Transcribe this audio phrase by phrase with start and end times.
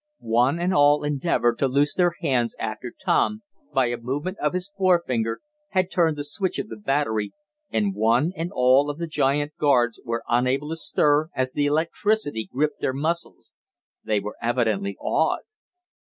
[0.33, 4.67] One and all endeavored to loose their hands after Tom, by a movement of his
[4.67, 5.41] forefinger,
[5.73, 7.33] had turned the switch of the battery,
[7.69, 12.49] and one and all of the giant guards were unable to stir, as the electricity
[12.51, 13.51] gripped their muscles.
[14.03, 15.43] They were evidently awed.